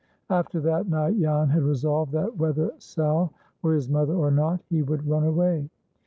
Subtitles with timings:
[0.31, 4.81] After that night Jan had resolved that, whether Sal were his mother or not, he
[4.81, 5.69] would run away.